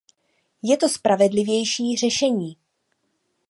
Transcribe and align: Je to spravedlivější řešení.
Je 0.63 0.77
to 0.77 0.89
spravedlivější 0.89 1.97
řešení. 1.97 2.57